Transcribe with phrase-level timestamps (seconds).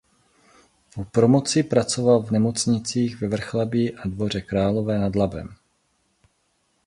[0.95, 5.55] Po promoci pracoval v nemocnicích ve Vrchlabí a Dvoře Králové nad Labem.